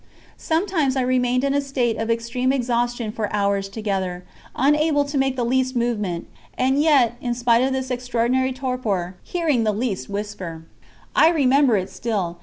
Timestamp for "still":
11.91-12.39